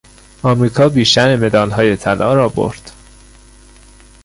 امریکا 0.43 0.89
بیشتر 0.89 1.35
مدالهای 1.35 1.95
طلا 1.97 2.33
را 2.33 2.49
برد. 2.49 2.91